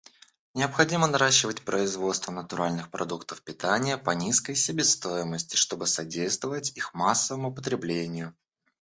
Необходимо 0.55 1.05
наращивать 1.05 1.61
производство 1.63 2.31
натуральных 2.31 2.89
продуктов 2.89 3.43
питания 3.43 3.99
по 3.99 4.09
низкой 4.09 4.55
себестоимости, 4.55 5.55
чтобы 5.57 5.85
содействовать 5.85 6.75
их 6.75 6.95
массовому 6.95 7.53
потреблению. 7.53 8.33